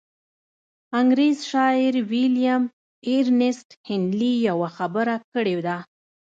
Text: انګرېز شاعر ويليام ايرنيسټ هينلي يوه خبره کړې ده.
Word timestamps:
انګرېز 0.99 1.37
شاعر 1.51 1.93
ويليام 2.09 2.63
ايرنيسټ 3.09 3.69
هينلي 3.87 4.31
يوه 4.47 4.69
خبره 4.77 5.15
کړې 5.33 5.57
ده. 5.65 5.77